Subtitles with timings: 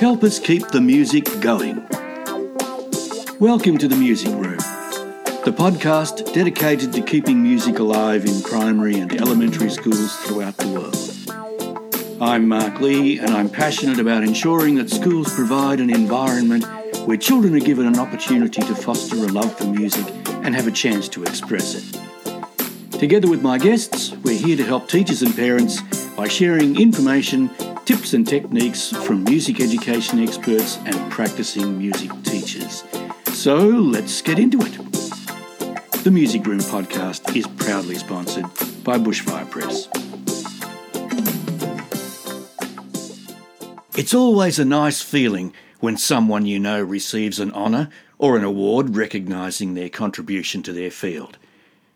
[0.00, 1.76] help us keep the music going.
[3.38, 4.56] Welcome to the Music Room,
[5.44, 12.18] the podcast dedicated to keeping music alive in primary and elementary schools throughout the world.
[12.18, 16.64] I'm Mark Leahy, and I'm passionate about ensuring that schools provide an environment
[17.06, 20.06] where children are given an opportunity to foster a love for music
[20.42, 22.98] and have a chance to express it.
[22.98, 25.82] Together with my guests, we're here to help teachers and parents
[26.16, 27.50] by sharing information,
[27.90, 32.84] tips, and techniques from music education experts and practicing music teachers.
[33.32, 34.78] So let's get into it.
[36.04, 38.44] The Music Room podcast is proudly sponsored
[38.84, 39.88] by Bushfire Press.
[43.96, 47.88] It's always a nice feeling when someone you know receives an honour
[48.18, 51.38] or an award recognising their contribution to their field.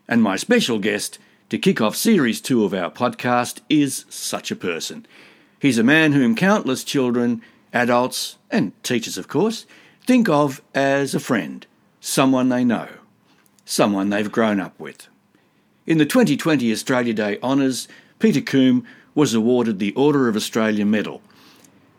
[0.09, 1.20] And my special guest
[1.51, 5.06] to kick off series two of our podcast is such a person.
[5.65, 7.41] He's a man whom countless children,
[7.73, 9.65] adults, and teachers, of course,
[10.07, 11.67] think of as a friend,
[12.03, 12.87] someone they know,
[13.65, 15.09] someone they've grown up with.
[15.87, 21.23] In the 2020 Australia Day Honours, Peter Combe was awarded the Order of Australia Medal.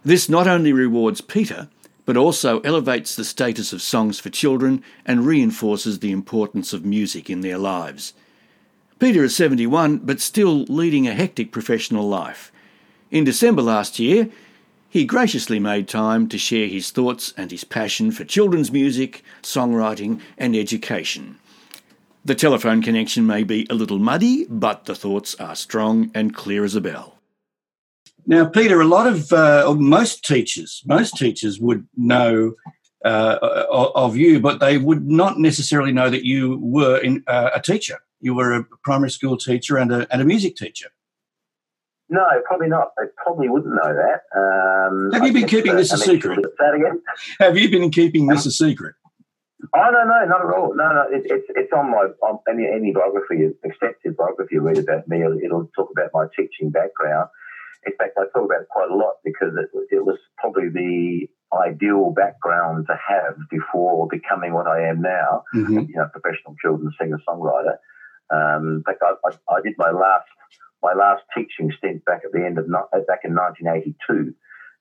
[0.03, 1.67] This not only rewards Peter,
[2.05, 7.31] but also elevates the status of songs for children and reinforces the importance of music
[7.31, 8.13] in their lives.
[8.99, 12.51] Peter is 71, but still leading a hectic professional life.
[13.11, 14.29] In December last year,
[14.89, 20.21] he graciously made time to share his thoughts and his passion for children's music, songwriting,
[20.37, 21.37] and education.
[22.23, 26.63] The telephone connection may be a little muddy, but the thoughts are strong and clear
[26.63, 27.19] as a bell.
[28.25, 32.55] Now, Peter, a lot of, uh, most teachers, most teachers would know
[33.03, 33.37] uh,
[33.93, 37.99] of you, but they would not necessarily know that you were in, uh, a teacher.
[38.21, 40.87] You were a primary school teacher and a, and a music teacher.
[42.09, 42.91] No, probably not.
[42.97, 44.21] They probably wouldn't know that.
[44.37, 46.39] Um, Have you been keeping this a secret?
[46.59, 47.01] That again?
[47.39, 48.95] Have you been keeping this a secret?
[49.73, 50.75] Oh no, no, not at all.
[50.75, 54.77] No, no, it, it's it's on my on any any biography, extensive biography you read
[54.77, 55.21] about me.
[55.21, 57.29] It'll, it'll talk about my teaching background
[57.85, 61.27] in fact, I talk about it quite a lot because it, it was probably the
[61.55, 65.79] ideal background to have before becoming what I am now, mm-hmm.
[65.79, 67.77] you know, professional children's singer songwriter.
[68.33, 70.25] Um, in fact, I, I, I, did my last
[70.85, 74.33] my last teaching stint back at the end of uh, back in 1982,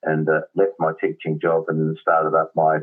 [0.02, 2.80] and uh, left my teaching job and started up my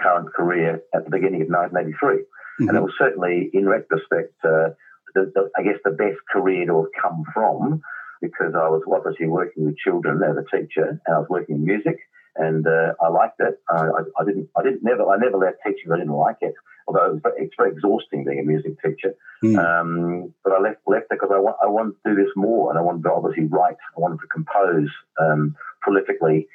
[0.00, 1.92] current career at the beginning of 1983.
[1.92, 2.68] Mm-hmm.
[2.68, 4.72] And it was certainly, in retrospect, uh,
[5.14, 7.82] the, the, I guess the best career to have come from
[8.22, 11.64] because I was obviously working with children as a teacher, and I was working in
[11.64, 11.98] music,
[12.36, 13.60] and uh, I liked it.
[13.68, 15.92] I, I, didn't, I didn't never, I never left teaching.
[15.92, 16.54] I didn't like it,
[16.86, 19.14] although it's very exhausting being a music teacher.
[19.42, 19.58] Mm.
[19.58, 22.78] Um, but I left, left because I, want, I wanted to do this more, and
[22.78, 23.76] I wanted to obviously write.
[23.96, 24.88] I wanted to compose
[25.20, 25.56] um,
[25.86, 26.46] prolifically,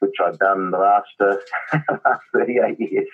[0.00, 1.36] which I've done the last, uh,
[2.04, 3.08] last 38 years.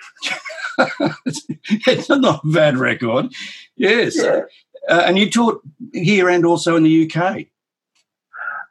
[1.87, 3.33] it's not a bad record.
[3.75, 4.17] Yes.
[4.17, 4.41] Yeah.
[4.87, 5.61] Uh, and you taught
[5.93, 7.47] here and also in the UK.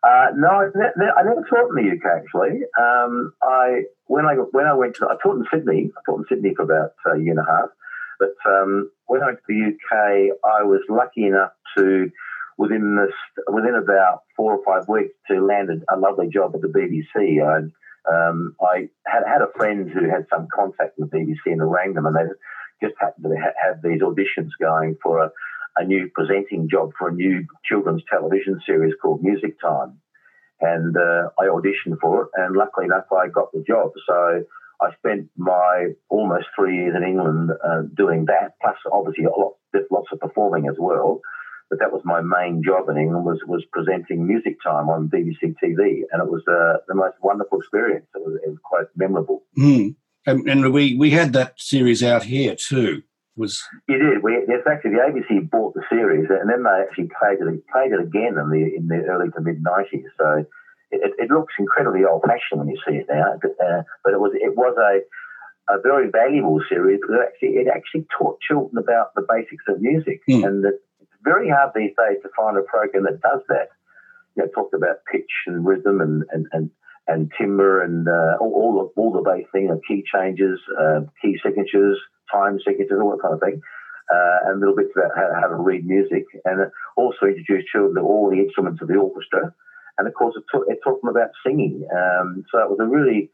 [0.02, 2.60] Uh, no, I, ne- I never taught in the UK actually.
[2.78, 5.90] Um, I when I when I went to I taught in Sydney.
[5.96, 7.68] I taught in Sydney for about a year and a half.
[8.18, 12.10] But um, when I went to the UK, I was lucky enough to
[12.56, 13.14] within this
[13.46, 17.42] within about four or five weeks to land a, a lovely job at the BBC.
[17.42, 17.58] I,
[18.10, 21.94] um, I had had a friend who had some contact with the BBC and rang
[21.94, 25.30] them, and they just happened to have these auditions going for a
[25.78, 30.00] a new presenting job for a new children's television series called Music Time.
[30.60, 33.92] And uh, I auditioned for it, and luckily enough, I got the job.
[34.06, 34.44] So
[34.80, 39.54] I spent my almost three years in England uh, doing that, plus obviously a lot,
[39.90, 41.20] lots of performing as well.
[41.70, 45.54] But that was my main job in England was was presenting Music Time on BBC
[45.62, 48.06] TV, and it was uh, the most wonderful experience.
[48.14, 49.42] It was, it was quite memorable.
[49.58, 49.96] Mm.
[50.26, 53.02] And, and we we had that series out here too
[53.38, 53.62] was.
[53.88, 54.22] You did.
[54.22, 57.92] We, yes, actually, the ABC bought the series, and then they actually played it played
[57.92, 60.10] it again in the in the early to mid nineties.
[60.18, 60.44] So
[60.90, 64.20] it, it, looks incredibly old fashioned when you see it now, but, uh, but it
[64.20, 65.00] was it was a
[65.68, 69.80] a very valuable series because it actually it actually taught children about the basics of
[69.80, 70.44] music, mm.
[70.44, 73.68] and it's very hard these days to find a program that does that.
[74.34, 76.70] You know, talked about pitch and rhythm and and and,
[77.06, 81.38] and timbre and uh, all, all the all the basic things, key changes, uh, key
[81.44, 81.98] signatures,
[82.32, 83.60] time signatures, all that kind of thing.
[84.08, 88.00] Uh, and little bits about how, how, to read music, and also introduce children to
[88.00, 89.52] all the instruments of the orchestra.
[89.98, 91.86] And of course, it taught, it taught them about singing.
[91.92, 93.30] Um, so it was a really,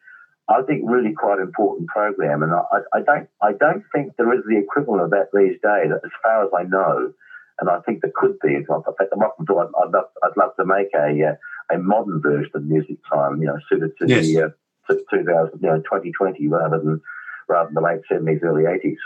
[0.49, 2.43] I think, really quite important program.
[2.43, 5.93] And I, I, don't, I don't think there is the equivalent of that these days,
[5.93, 7.13] as far as I know.
[7.61, 8.55] And I think there could be.
[8.55, 11.35] In fact, I'm often I'd, I'd, love, I'd love to make a uh,
[11.75, 14.27] a modern version of Music Time, you know, suited to yes.
[14.27, 17.01] the uh, 2000, you know, 2020 rather than
[17.49, 18.97] rather than the late 70s, early 80s.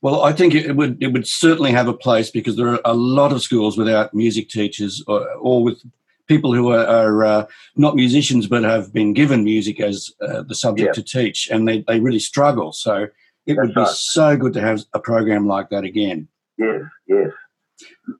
[0.00, 2.94] Well, I think it would it would certainly have a place because there are a
[2.94, 5.82] lot of schools without music teachers or, or with
[6.26, 7.46] people who are, are uh,
[7.76, 11.84] not musicians but have been given music as uh, the subject to teach, and they,
[11.86, 12.72] they really struggle.
[12.72, 13.08] So
[13.46, 13.88] it That's would be right.
[13.90, 16.28] so good to have a program like that again.
[16.58, 17.30] Yes, yes.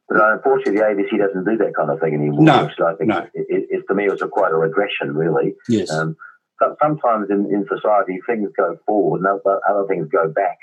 [0.09, 2.43] But unfortunately, the ABC doesn't do that kind of thing anymore.
[2.43, 3.19] No, which I think no.
[3.35, 5.55] it, it, it, to me, it was a quite a regression, really.
[5.69, 5.91] Yes.
[5.91, 6.17] Um,
[6.61, 10.59] so- sometimes in, in society, things go forward and other, other things go back.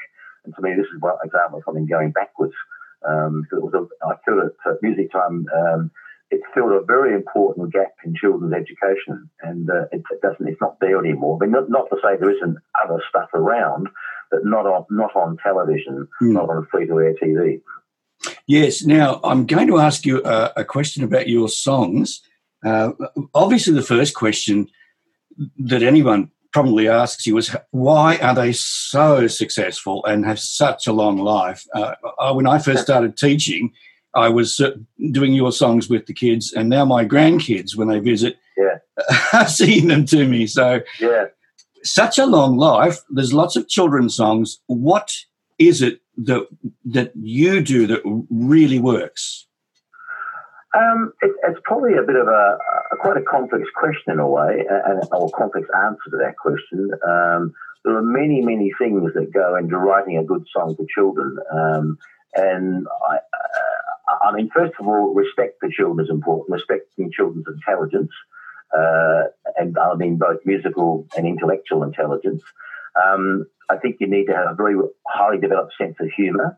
[0.46, 2.54] And to me, this is one example of something going backwards.
[3.08, 5.92] Um, so it was a, I feel that uh, music time, um,
[6.32, 10.48] it filled a very important gap in children's education, and uh, it, it doesn't.
[10.48, 11.38] It's not there anymore.
[11.42, 13.88] I mean, not, not to say there isn't other stuff around,
[14.32, 16.34] but not on not on television, Hmm.
[16.34, 17.62] not on free to air TV.
[18.48, 18.84] Yes.
[18.84, 22.22] Now, I'm going to ask you a, a question about your songs.
[22.66, 22.92] Uh,
[23.34, 24.70] obviously, the first question
[25.58, 30.94] that anyone probably asks you is why are they so successful and have such a
[30.94, 31.66] long life?
[31.74, 31.96] Uh,
[32.34, 33.74] when I first started teaching,
[34.16, 34.72] I was uh,
[35.12, 38.78] doing your songs with the kids, and now my grandkids, when they visit, Yeah.
[39.34, 40.48] are singing them to me.
[40.48, 41.26] So, Yeah.
[41.84, 43.00] such a long life.
[43.10, 44.60] There's lots of children's songs.
[44.68, 45.12] What
[45.60, 46.48] is it that
[46.86, 49.48] that you do that really works?
[50.76, 52.58] Um, it, it's probably a bit of a,
[52.92, 56.92] a quite a complex question in a way, and or complex answer to that question.
[57.08, 57.54] Um,
[57.86, 61.98] there are many, many things that go into writing a good song for children, um,
[62.36, 63.20] and I, uh,
[64.22, 66.50] I mean, first of all, respect for children is important.
[66.52, 68.12] Respecting children's intelligence,
[68.78, 69.24] uh,
[69.58, 72.44] and I mean both musical and intellectual intelligence.
[73.02, 74.76] Um, I think you need to have a very
[75.08, 76.58] highly developed sense of humour.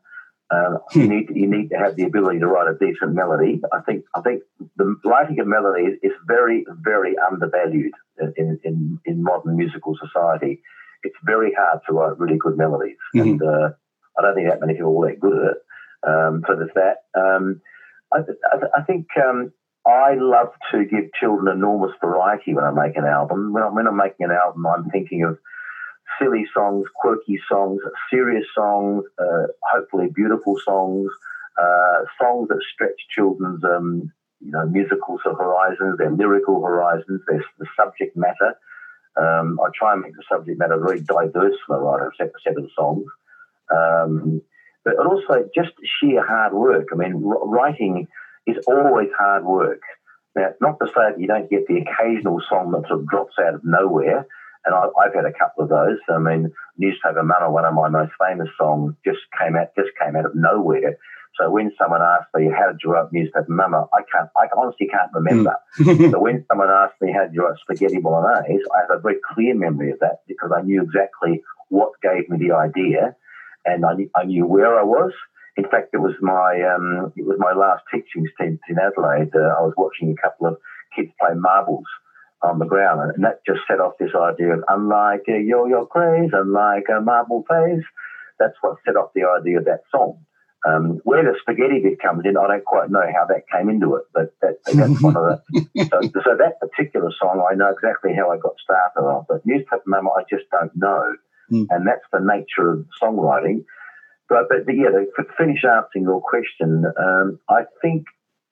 [0.52, 3.62] Uh, you need you need to have the ability to write a decent melody.
[3.74, 4.44] I think I think
[4.78, 7.94] the writing of melody is, is very very undervalued
[8.38, 10.62] in, in in modern musical society.
[11.04, 13.22] It's very hard to write really good melodies, Mhm.
[13.22, 13.70] and uh,
[14.18, 15.58] I don't think that many people are that good at it.
[16.08, 17.04] Um, there's that.
[17.20, 17.62] Um,
[18.14, 18.20] I,
[18.52, 19.52] I, I think um,
[19.86, 23.54] I love to give children enormous variety when I make an album.
[23.54, 25.38] When I'm, when I'm making an album, I'm thinking of
[26.20, 31.12] silly songs, quirky songs, serious songs, uh, hopefully beautiful songs,
[31.62, 34.12] uh, songs that stretch children's um,
[34.42, 38.58] you know musical horizons, their lyrical horizons, their the subject matter.
[39.18, 42.32] Um, I try and make the subject matter very diverse when I write a set,
[42.44, 43.06] set of songs.
[43.74, 44.42] Um,
[44.86, 46.88] but also just sheer hard work.
[46.94, 48.08] I mean, writing
[48.46, 49.82] is always hard work.
[50.36, 53.34] Now, not to say that you don't get the occasional song that sort of drops
[53.40, 54.28] out of nowhere,
[54.66, 55.98] and I, I've had a couple of those.
[56.10, 60.16] I mean, Newspaper Mama, one of my most famous songs, just came out just came
[60.16, 60.98] out of nowhere.
[61.40, 64.88] So when someone asked me, "How did you write Newspaper Mama?" I can't, I honestly
[64.88, 65.56] can't remember.
[65.80, 66.12] Mm.
[66.12, 69.18] so when someone asked me, "How did you write Spaghetti Bolognese?" I have a very
[69.34, 73.16] clear memory of that because I knew exactly what gave me the idea,
[73.66, 75.12] and I knew, I knew where I was.
[75.58, 79.32] In fact, it was my um, it was my last teaching stint in Adelaide.
[79.34, 80.58] Uh, I was watching a couple of
[80.96, 81.86] kids play marbles
[82.42, 86.32] on the ground, and that just set off this idea of unlike a yo-yo craze,
[86.34, 87.84] unlike a marble phase.
[88.38, 90.20] That's what set off the idea of that song.
[90.68, 93.96] Um, where the spaghetti bit comes in, I don't quite know how that came into
[93.96, 95.66] it, but that, that's one of the.
[95.86, 99.84] So, so that particular song, I know exactly how I got started on, but newspaper
[99.86, 101.16] mama, I just don't know,
[101.52, 101.68] Mm.
[101.70, 103.66] and that's the nature of songwriting.
[104.28, 108.06] But, but yeah, to finish answering your question, um, I think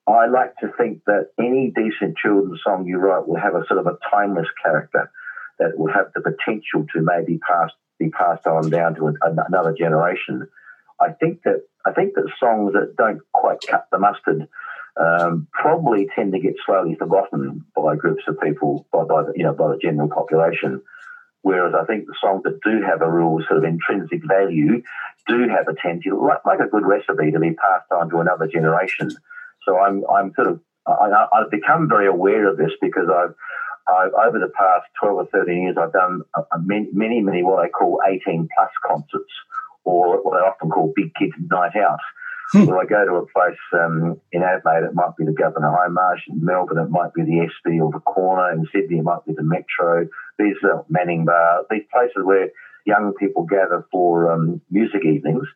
[0.06, 3.80] I like to think that any decent children's song you write will have a sort
[3.80, 5.10] of a timeless character
[5.58, 9.72] that will have the potential to maybe pass be passed on down to an, another
[9.72, 10.48] generation.
[11.00, 14.48] I think that I think that songs that don't quite cut the mustard
[15.00, 19.44] um, probably tend to get slowly forgotten by groups of people, by, by the, you
[19.44, 20.82] know by the general population.
[21.44, 24.80] Whereas I think the songs that do have a real sort of intrinsic value
[25.28, 28.46] do have a tendency, like, like a good recipe, to be passed on to another
[28.46, 29.10] generation.
[29.68, 33.34] So I'm I'm sort of I, I've become very aware of this because I've
[33.86, 37.42] I've, over the past 12 or 13 years, I've done a, a many, many, many
[37.42, 39.32] what I call 18 plus concerts,
[39.84, 42.00] or what I often call big kids night out.
[42.52, 42.66] Hmm.
[42.66, 46.20] Where I go to a place um, in Adelaide, it might be the Governor Hindmarsh.
[46.28, 48.52] In Melbourne, it might be the Espy or the Corner.
[48.52, 50.06] In Sydney, it might be the Metro.
[50.38, 51.64] These are Manning Bar.
[51.70, 52.50] These places where
[52.84, 55.46] young people gather for um, music evenings.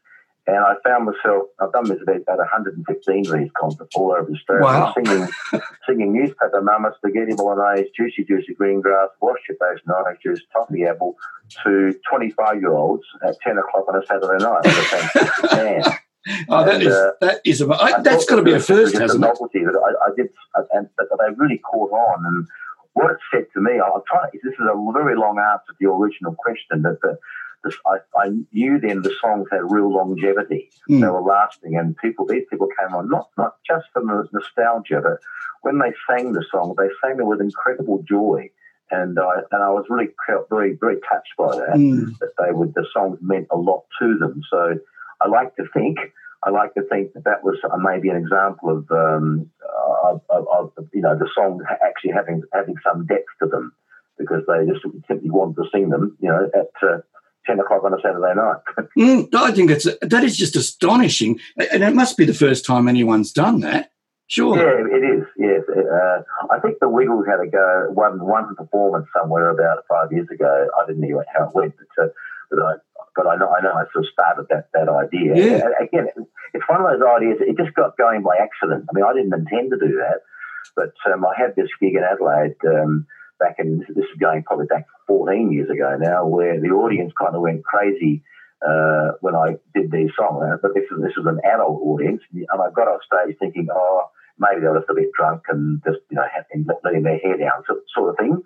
[0.47, 4.33] And I found myself, I've done this about, about 115 of these concerts all over
[4.33, 4.95] Australia, Wow.
[4.97, 5.28] singing
[5.87, 10.40] singing newspaper mama, spaghetti bolognese, juicy, juicy green grass, wash your face, and orange juice,
[10.50, 11.16] toffee apple
[11.64, 15.99] to 25 year olds at 10 o'clock on a Saturday night.
[16.48, 18.94] Oh, that And, is uh, that is a, I that's got to be a first,
[18.96, 19.30] hasn't a it?
[19.30, 20.28] novelty that I, I did,
[20.72, 22.25] and but they really caught on.
[22.26, 22.46] And
[22.94, 24.30] what it said to me, I'm trying.
[24.32, 26.82] This is a very long answer to your original question.
[26.82, 27.18] That the,
[27.64, 30.70] the I, I, knew then the songs had real longevity.
[30.90, 31.00] Mm.
[31.00, 35.18] They were lasting, and people these people came on not not just for nostalgia, but
[35.62, 38.50] when they sang the song, they sang them with incredible joy.
[38.90, 40.08] And I and I was really
[40.50, 41.76] very very touched by that.
[41.76, 42.18] Mm.
[42.18, 44.42] That they would the songs meant a lot to them.
[44.50, 44.78] So
[45.20, 45.98] I like to think
[46.44, 49.50] I like to think that that was maybe an example of, um,
[50.04, 53.72] of, of, of, you know the song actually having having some depth to them
[54.18, 56.98] because they just simply wanted to sing them, you know, at uh,
[57.46, 58.88] ten o'clock on a Saturday night.
[58.98, 62.88] mm, I think it's that is just astonishing, and it must be the first time
[62.88, 63.90] anyone's done that.
[64.28, 64.56] Sure.
[64.56, 65.25] Yeah, it is.
[65.38, 70.12] Yes, uh, I think the Wiggles had a go one one performance somewhere about five
[70.12, 70.68] years ago.
[70.78, 72.08] I didn't know how it went, but, uh,
[72.50, 72.75] but I
[73.18, 75.34] but I know I know I sort of started that that idea.
[75.34, 75.75] Yeah.
[75.82, 76.06] Again,
[76.54, 77.42] it's one of those ideas.
[77.42, 78.87] It just got going by accident.
[78.87, 80.22] I mean, I didn't intend to do that,
[80.78, 83.10] but um, I had this gig in Adelaide um,
[83.42, 87.34] back in this is going probably back 14 years ago now, where the audience kind
[87.34, 88.22] of went crazy.
[88.58, 92.22] Uh, when I did these songs, uh, but this is this was an adult audience,
[92.34, 95.80] and I got off stage thinking, oh, maybe they were just a bit drunk and
[95.87, 96.26] just you know
[96.82, 98.42] letting their hair down, sort of thing.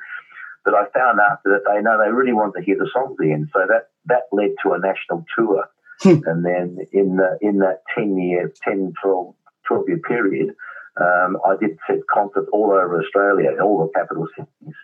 [0.65, 3.49] But I found after that they know they really want to hear the songs again.
[3.53, 5.69] So that, that led to a national tour.
[6.01, 6.19] Hmm.
[6.27, 9.35] and then in the, in that 10 year, 10, 12,
[9.69, 10.55] 12 year period,
[11.01, 14.75] um, I did set concerts all over Australia, all the capital cities.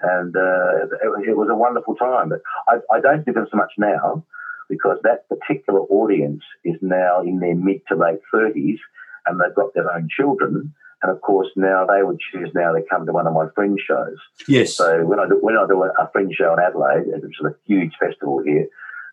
[0.00, 2.28] And uh, it, it, was a wonderful time.
[2.28, 4.24] But I, I don't do them so much now
[4.68, 8.78] because that particular audience is now in their mid to late 30s
[9.26, 10.74] and they've got their own children.
[11.04, 13.78] And of course, now they would choose now to come to one of my fringe
[13.86, 14.16] shows.
[14.48, 14.74] Yes.
[14.74, 17.54] So when I do, when I do a fringe show in Adelaide, which is a
[17.66, 18.66] huge festival here,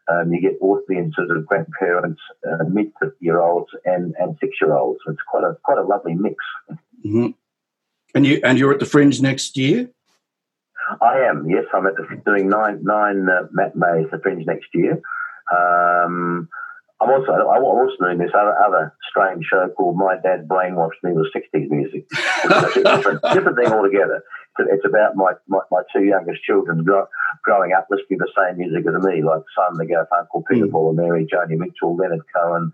[0.07, 5.01] um, you get audiences of grandparents, uh, mid year olds, and, and six year olds.
[5.05, 6.37] It's quite a quite a lovely mix.
[7.05, 7.27] Mm-hmm.
[8.15, 9.89] And you and you're at the Fringe next year.
[11.01, 11.49] I am.
[11.49, 15.01] Yes, I'm at the, doing nine nine uh, matinees the Fringe next year.
[15.53, 16.47] Um,
[17.01, 21.13] I'm also I'm also doing this other other strange show called My Dad Brainwashed Me
[21.13, 22.05] with 60s music.
[22.11, 24.21] It's a different, different thing altogether.
[24.59, 26.85] It's about my, my, my two youngest children
[27.41, 30.71] growing up listening to the same music as me, like Simon and Garfunkel, Peter mm.
[30.71, 32.71] Paul and Mary, Joni Mitchell, Leonard Cohen,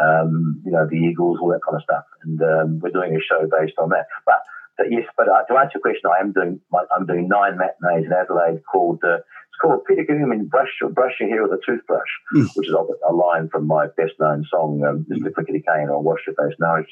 [0.00, 2.04] um, you know, the Eagles, all that kind of stuff.
[2.24, 4.06] And um, we're doing a show based on that.
[4.24, 4.42] But,
[4.78, 8.06] but yes, but uh, to answer your question, I am doing I'm doing nine matinees
[8.06, 9.18] in Adelaide called uh,
[9.60, 12.48] called Peter Gooman Brush Your, Brush Your Hair with a Toothbrush, mm.
[12.54, 15.34] which is a, line from my best known song, um, Mr.
[15.34, 16.84] Clickety Cane, or Wash Your Face No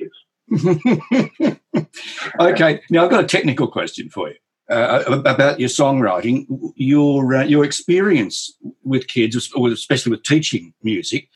[2.40, 4.36] okay, now I've got a technical question for you.
[4.68, 6.44] Uh, about your songwriting,
[6.74, 11.28] your uh, your experience with kids, or especially with teaching music.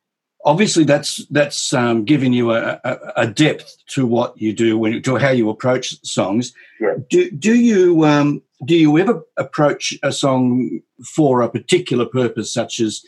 [0.44, 5.00] Obviously, that's that's um, giving you a, a, a, depth to what you do when
[5.02, 6.52] to how you approach songs.
[6.80, 6.94] Yeah.
[7.08, 10.80] Do do you um, do you ever approach a song
[11.14, 13.02] for a particular purpose, such as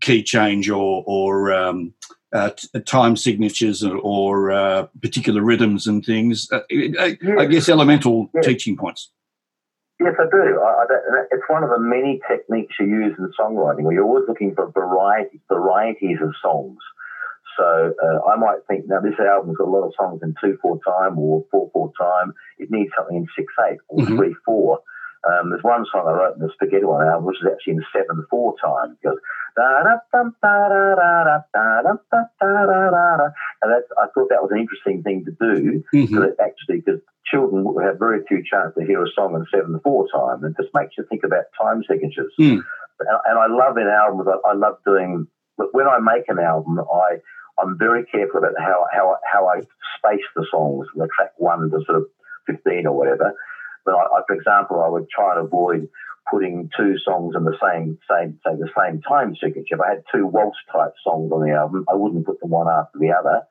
[0.00, 1.94] key change or or um,
[2.32, 6.48] uh, t- time signatures or, or uh, particular rhythms and things?
[6.50, 7.16] Uh, I.
[7.38, 8.46] I, guess elemental yes.
[8.46, 9.10] teaching points.
[10.00, 10.60] Yes, I do.
[10.60, 14.24] I, I, it's one of the many techniques you use in songwriting, where you're always
[14.26, 16.78] looking for variety, varieties of songs.
[17.56, 20.58] So uh, I might think, now this album's got a lot of songs in two
[20.62, 22.32] four time or four four time.
[22.58, 24.16] It needs something in six eight or mm-hmm.
[24.16, 24.80] three four.
[25.28, 27.84] Um, there's one song I wrote in the Spaghetti One album, which is actually in
[27.92, 28.96] seven four time.
[29.04, 29.18] Goes
[29.56, 29.86] and
[33.72, 36.06] that's I thought that was an interesting thing to do mm-hmm.
[36.06, 40.06] because actually because children have very few chances to hear a song in seven four
[40.08, 42.32] time, and it just makes you think about time signatures.
[42.40, 42.62] Mm.
[43.00, 44.28] And, and, I love in albums.
[44.28, 45.26] I, I love doing
[45.56, 46.80] when I make an album.
[46.80, 47.18] I
[47.60, 49.60] I'm very careful about how how how I
[49.98, 52.06] space the songs from the track one to sort of
[52.46, 53.34] fifteen or whatever.
[53.84, 55.88] But I, I, for example, I would try and avoid
[56.30, 59.74] putting two songs in the same same say the same time signature.
[59.74, 62.68] If I had two waltz type songs on the album, I wouldn't put them one
[62.68, 63.42] after the other.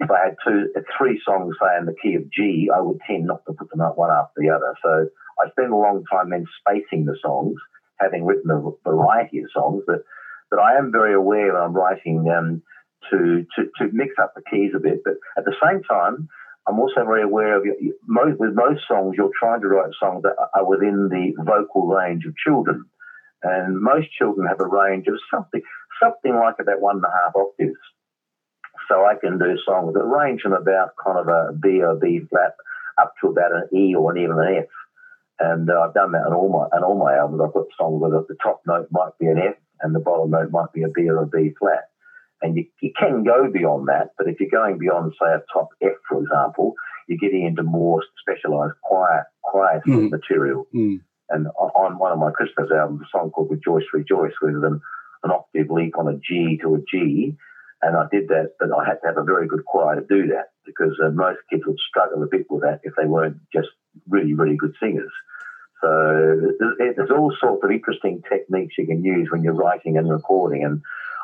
[0.00, 3.26] If I had two three songs say in the key of G, I would tend
[3.26, 4.74] not to put them up one after the other.
[4.82, 5.08] So
[5.40, 7.56] I spend a long time then spacing the songs,
[8.00, 10.04] having written a variety of songs, but
[10.50, 12.62] but I am very aware when I'm writing um,
[13.10, 15.02] to, to to mix up the keys a bit.
[15.04, 16.28] But at the same time,
[16.66, 17.64] I'm also very aware of
[18.06, 22.24] most, with most songs, you're trying to write songs that are within the vocal range
[22.24, 22.84] of children.
[23.42, 25.60] And most children have a range of something,
[26.02, 27.76] something like about one and a half octaves.
[28.88, 32.20] So I can do songs that range from about kind of a B or B
[32.30, 32.54] flat
[32.98, 34.70] up to about an E or an even an F.
[35.40, 37.42] And uh, I've done that on all my on all my albums.
[37.44, 40.50] I've got songs where the top note might be an F and the bottom note
[40.50, 41.90] might be a B or a B flat.
[42.44, 45.68] And you, you can go beyond that, but if you're going beyond, say, a top
[45.82, 46.74] F, for example,
[47.08, 50.10] you're getting into more specialised choir choir Mm.
[50.10, 50.66] material.
[50.74, 51.00] Mm.
[51.30, 54.80] And on- on one of my Christmas albums, a song called Rejoice, Rejoice, with an,
[55.24, 57.36] an octave leap on a G to a G.
[57.82, 60.28] And I did that, but I had to have a very good choir to do
[60.34, 63.68] that because uh, most kids would struggle a bit with that if they weren't just
[64.08, 65.12] really, really good singers.
[65.80, 65.90] So
[66.78, 70.64] there's, there's all sorts of interesting techniques you can use when you're writing and recording.
[70.64, 70.82] And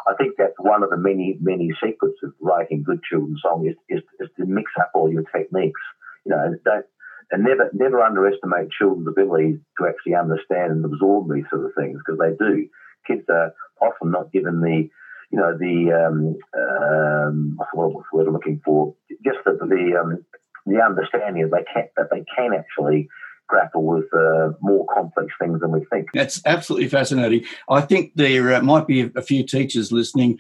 [0.09, 3.77] I think that's one of the many, many secrets of writing good children's songs is,
[3.89, 5.81] is, is to mix up all your techniques.
[6.25, 6.87] You know, don't,
[7.31, 11.99] and never, never underestimate children's ability to actually understand and absorb these sort of things
[12.05, 12.69] because they do.
[13.07, 14.89] Kids are often not given the,
[15.31, 18.95] you know, the um, um, what's the word I'm looking for?
[19.25, 20.25] Just the the, um,
[20.67, 23.09] the understanding that they can that they can actually
[23.51, 26.07] grapple with uh, more complex things than we think.
[26.15, 27.45] That's absolutely fascinating.
[27.69, 30.39] I think there uh, might be a, few teachers listening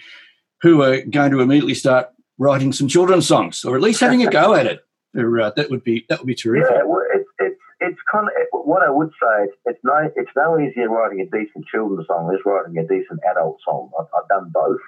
[0.62, 4.30] who are going to immediately start writing some children's songs, or at least having a
[4.30, 4.80] go at it.
[5.12, 6.70] Uh, that would be that would be terrific.
[6.70, 8.32] Yeah, well, it's it's it's kind of
[8.64, 9.42] what I would say.
[9.42, 13.18] It's, it's no it's no easier writing a decent children's song as writing a decent
[13.28, 13.90] adult song.
[13.98, 14.78] I've, I've done both.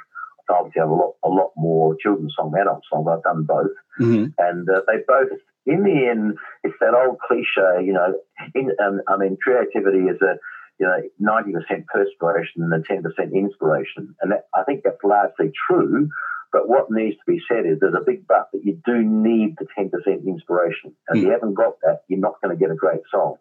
[0.49, 3.25] I obviously have a lot a lot more children's song than adult song, but I've
[3.25, 4.33] done both, Mhm.
[4.39, 5.37] and uh, they both.
[5.67, 8.15] In the end, it's that old cliche, you know.
[8.55, 10.39] In, um, I mean, creativity is a
[10.79, 15.53] you know ninety percent perspiration and ten percent inspiration, and that, I think that's largely
[15.69, 16.09] true.
[16.53, 19.57] But what needs to be said is there's a big but that you do need
[19.57, 19.89] the 10%
[20.27, 20.93] inspiration.
[21.09, 23.37] And if you haven't got that, you're not going to get a great song.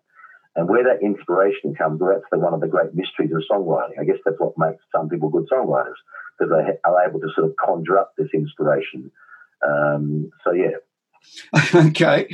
[0.56, 4.00] And where that inspiration comes, well, that's the, one of the great mysteries of songwriting.
[4.00, 6.00] I guess that's what makes some people good songwriters,
[6.40, 9.12] because they ha- are able to sort of conjure up this inspiration.
[9.66, 10.80] Um, so, yeah.
[11.76, 12.28] okay.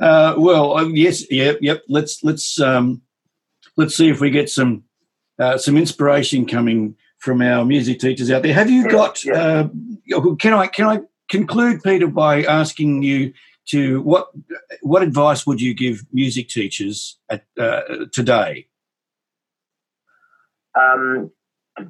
[0.00, 1.82] Uh, well, uh, yes, yep, yep.
[1.88, 3.02] Let's let's um,
[3.76, 4.84] let's see if we get some
[5.38, 8.54] uh, some inspiration coming from our music teachers out there.
[8.54, 9.26] Have you got?
[9.26, 9.68] Uh,
[10.38, 13.32] can I can I conclude, Peter, by asking you
[13.68, 14.30] to what
[14.82, 17.82] what advice would you give music teachers at, uh,
[18.12, 18.66] today?
[20.78, 21.30] Um,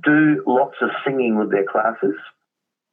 [0.04, 2.14] do lots of singing with their classes.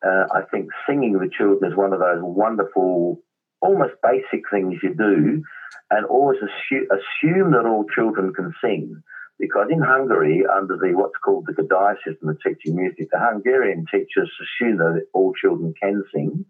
[0.05, 3.21] Uh, I think singing with children is one of those wonderful,
[3.61, 5.43] almost basic things you do,
[5.89, 9.01] and always assume, assume that all children can sing.
[9.39, 13.85] Because in Hungary, under the what's called the Kodály system of teaching music, the Hungarian
[13.91, 16.45] teachers assume that all children can sing.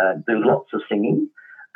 [0.00, 1.28] Uh, do lots of singing,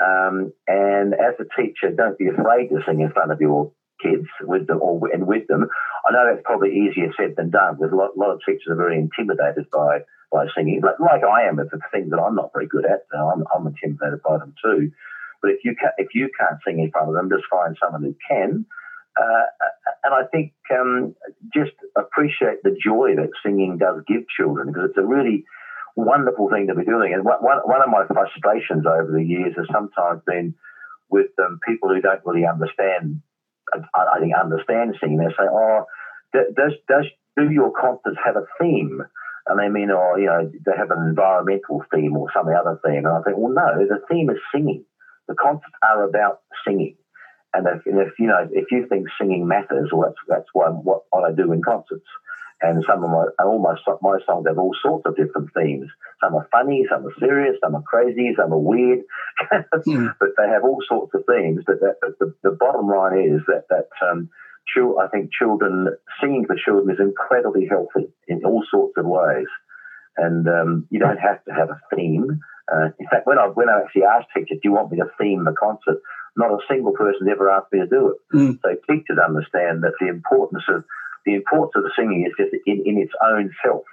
[0.05, 3.73] um, and as a teacher, don't be afraid to sing in front of your
[4.05, 5.63] kids with them or and with them.
[6.07, 8.77] I know that's probably easier said than done, because a lot, lot of teachers are
[8.85, 11.61] very intimidated by by singing, like, like I am.
[11.61, 13.07] It's a thing that I'm not very good at.
[13.11, 14.91] So I'm, I'm intimidated by them too.
[15.41, 18.03] But if you can, if you can't sing in front of them, just find someone
[18.03, 18.67] who can.
[19.17, 19.45] Uh,
[20.03, 21.15] and I think um,
[21.55, 25.45] just appreciate the joy that singing does give children, because it's a really
[25.95, 27.15] wonderful thing to be doing.
[27.15, 30.55] And one, one one of my frustrations over the years has sometimes been
[31.09, 33.23] with um, people who don't really understand.
[33.95, 35.19] I, I think understand singing.
[35.19, 35.85] They say, "Oh,
[36.33, 37.07] does does
[37.37, 39.03] do your concerts have a theme?"
[39.47, 43.07] And they mean, "Oh, you know, they have an environmental theme or some other theme."
[43.07, 44.85] And I think, "Well, no, the theme is singing.
[45.29, 46.97] The concerts are about singing."
[47.55, 50.69] And if, and if you know, if you think singing matters, well, that's that's why
[50.69, 52.07] what, what I do in concerts.
[52.65, 55.91] And some of my, almost my songs have all sorts of different themes.
[56.23, 59.01] Some are funny, some are serious, some are crazy, some are weird,
[59.85, 60.09] Hmm.
[60.19, 61.63] but they have all sorts of themes.
[61.67, 64.31] But, that, but the, the bottom line is that that um,
[64.99, 65.89] I think children
[66.23, 69.47] singing for children is incredibly healthy in all sorts of ways,
[70.17, 72.41] and um, you don't have to have a theme.
[72.73, 75.11] Uh, in fact, when I when I actually asked teachers, "Do you want me to
[75.21, 76.01] theme the concert?"
[76.37, 78.37] Not a single person ever asked me to do it.
[78.37, 78.59] Mm.
[78.63, 80.83] So teachers understand that the importance of
[81.25, 83.85] the importance of the singing is just in, in its own self.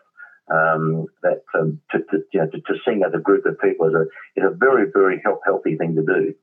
[0.52, 3.88] Um, that um, to, to, you know, to, to sing as a group of people
[3.88, 4.02] is a
[4.36, 6.34] is a very very health, healthy thing to do.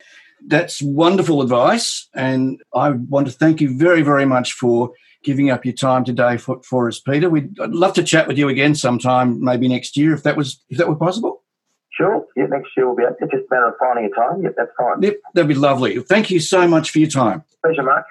[0.47, 5.65] That's wonderful advice, and I want to thank you very, very much for giving up
[5.65, 7.29] your time today for, for us, Peter.
[7.29, 10.63] We'd I'd love to chat with you again sometime, maybe next year, if that was
[10.69, 11.43] if that were possible.
[11.91, 12.25] Sure.
[12.37, 13.03] Yeah, next year will be.
[13.03, 14.41] It's just a matter of finding a time.
[14.41, 15.01] Yeah, that's fine.
[15.01, 15.99] Yep, that'd be lovely.
[15.99, 17.43] Thank you so much for your time.
[17.61, 18.05] Pleasure, Mark.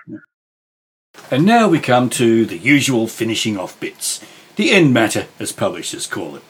[1.31, 4.25] And now we come to the usual finishing off bits,
[4.57, 6.43] the end matter, as publishers call it.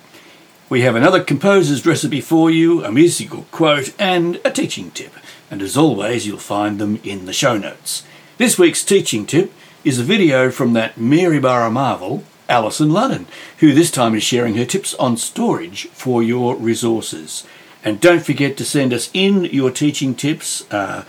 [0.68, 5.12] We have another composer's recipe for you, a musical quote, and a teaching tip.
[5.50, 8.02] And as always, you'll find them in the show notes.
[8.36, 9.52] This week's teaching tip
[9.82, 13.26] is a video from that Mary Maryborough Marvel, Alison Ludden,
[13.58, 17.44] who this time is sharing her tips on storage for your resources.
[17.82, 21.04] And don't forget to send us in your teaching tips uh,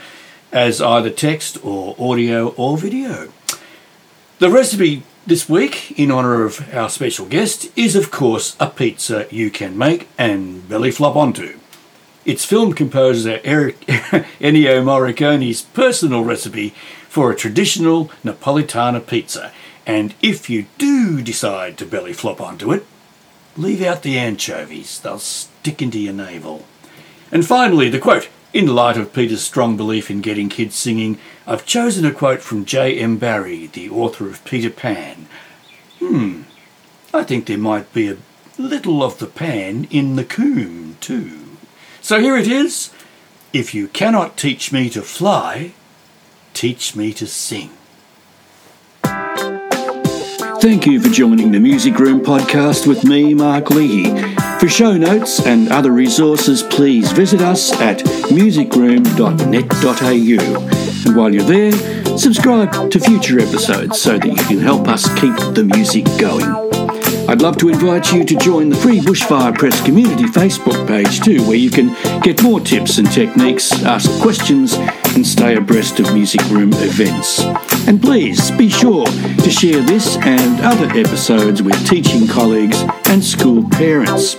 [0.52, 3.32] as either text or audio or video.
[4.40, 9.28] The recipe this week, in honour of our special guest, is of course a pizza
[9.30, 11.60] you can make and belly flop onto.
[12.24, 13.82] It's film composer Eric
[14.40, 16.70] Ennio Morricone's personal recipe
[17.10, 19.52] for a traditional Napolitana pizza.
[19.86, 22.86] And if you do decide to belly flop onto it,
[23.58, 25.02] leave out the anchovies.
[25.02, 26.66] They'll stick into your navel.
[27.30, 28.30] And finally, the quote.
[28.52, 32.66] In light of Peter's strong belief in getting kids singing, I've chosen a quote from
[32.66, 33.18] J.M.
[33.18, 35.28] Barrie, the author of Peter Pan.
[36.00, 36.42] Hmm,
[37.14, 38.18] I think there might be a
[38.58, 41.58] little of the pan in the Combe, too.
[42.02, 42.92] So here it is.
[43.54, 45.74] If you cannot teach me to fly,
[46.56, 47.70] teach me to sing.
[50.60, 54.39] Thank you for joining the Music Room podcast with me, Mark Leahy.
[54.60, 61.08] For show notes and other resources, please visit us at musicroom.net.au.
[61.08, 61.72] And while you're there,
[62.18, 66.44] subscribe to future episodes so that you can help us keep the music going.
[67.30, 71.42] I'd love to invite you to join the free Bushfire Press community Facebook page too,
[71.48, 74.76] where you can get more tips and techniques, ask questions,
[75.20, 77.42] and stay abreast of Music Room events.
[77.90, 83.68] And please be sure to share this and other episodes with teaching colleagues and school
[83.72, 84.38] parents.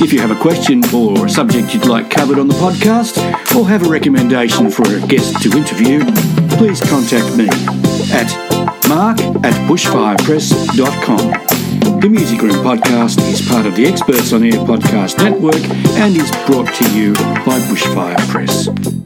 [0.00, 3.18] If you have a question or a subject you'd like covered on the podcast,
[3.56, 6.04] or have a recommendation for a guest to interview,
[6.56, 7.48] please contact me
[8.14, 8.30] at
[8.88, 11.98] mark at bushfirepress.com.
[12.00, 15.60] The Music Room podcast is part of the Experts on Air podcast network
[15.98, 18.99] and is brought to you by Bushfire Press.